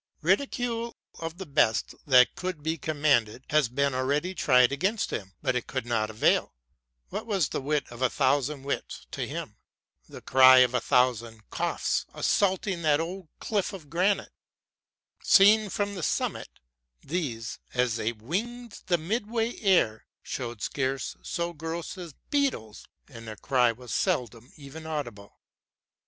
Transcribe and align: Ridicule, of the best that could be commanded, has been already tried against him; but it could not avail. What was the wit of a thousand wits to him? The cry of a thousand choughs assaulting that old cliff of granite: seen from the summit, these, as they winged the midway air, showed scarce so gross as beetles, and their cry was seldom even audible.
Ridicule, 0.23 0.97
of 1.19 1.37
the 1.37 1.45
best 1.45 1.93
that 2.07 2.33
could 2.33 2.63
be 2.63 2.75
commanded, 2.79 3.43
has 3.51 3.69
been 3.69 3.93
already 3.93 4.33
tried 4.33 4.71
against 4.71 5.11
him; 5.11 5.35
but 5.43 5.55
it 5.55 5.67
could 5.67 5.85
not 5.85 6.09
avail. 6.09 6.55
What 7.09 7.27
was 7.27 7.49
the 7.49 7.61
wit 7.61 7.85
of 7.91 8.01
a 8.01 8.09
thousand 8.09 8.63
wits 8.63 9.05
to 9.11 9.27
him? 9.27 9.57
The 10.09 10.21
cry 10.23 10.57
of 10.65 10.73
a 10.73 10.81
thousand 10.81 11.41
choughs 11.55 12.07
assaulting 12.15 12.81
that 12.81 12.99
old 12.99 13.27
cliff 13.39 13.73
of 13.73 13.91
granite: 13.91 14.33
seen 15.21 15.69
from 15.69 15.93
the 15.93 16.01
summit, 16.01 16.49
these, 17.01 17.59
as 17.75 17.97
they 17.97 18.11
winged 18.11 18.81
the 18.87 18.97
midway 18.97 19.55
air, 19.59 20.07
showed 20.23 20.63
scarce 20.63 21.15
so 21.21 21.53
gross 21.53 21.95
as 21.99 22.15
beetles, 22.31 22.87
and 23.07 23.27
their 23.27 23.35
cry 23.37 23.71
was 23.71 23.93
seldom 23.93 24.51
even 24.55 24.87
audible. 24.87 25.39